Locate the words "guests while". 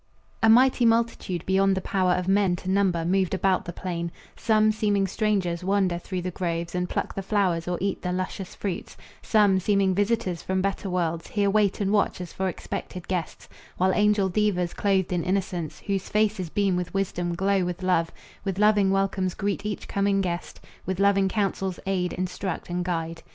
13.07-13.93